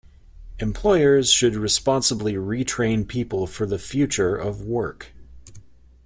[0.57, 5.11] Employers should responsibly retrain people for the future of work.